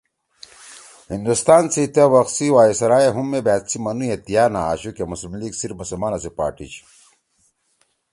ہندوستان 1.13 1.63
سی 1.73 1.83
تے 1.93 2.03
وَخ 2.13 2.27
سی 2.35 2.47
وائسرائے 2.55 3.09
ہُم 3.15 3.25
مے 3.31 3.39
بأت 3.45 3.63
سی 3.69 3.77
منُوئے 3.83 4.15
تِیا 4.25 4.43
نہ 4.53 4.61
آشُو 4.71 4.91
کہ 4.95 5.03
مسلم 5.11 5.33
لیگ 5.39 5.53
صرف 5.61 5.75
مسلمانا 5.81 6.17
سی 6.23 6.29
پارٹی 6.39 6.65
چھی 6.71 6.81